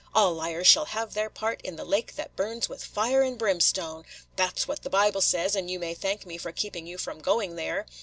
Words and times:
'All 0.15 0.33
liars 0.33 0.65
shall 0.65 0.85
have 0.85 1.13
their 1.13 1.29
part 1.29 1.61
in 1.61 1.75
the 1.75 1.85
lake 1.85 2.15
that 2.15 2.35
burns 2.35 2.67
with 2.67 2.83
fire 2.83 3.21
and 3.21 3.37
brimstone.'– 3.37 4.03
that 4.35 4.57
's 4.57 4.67
what 4.67 4.81
the 4.81 4.89
Bible 4.89 5.21
says; 5.21 5.55
and 5.55 5.69
you 5.69 5.77
may 5.77 5.93
thank 5.93 6.25
me 6.25 6.39
for 6.39 6.51
keeping 6.51 6.87
you 6.87 6.97
from 6.97 7.19
going 7.21 7.55
there. 7.55 7.85